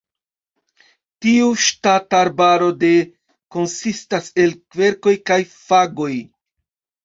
Tiu 1.25 1.49
ŝtata 1.63 2.23
arbaro 2.25 2.71
de 2.85 2.91
konsistas 3.59 4.33
el 4.47 4.57
kverkoj 4.65 5.17
kaj 5.33 5.41
fagoj. 5.55 6.13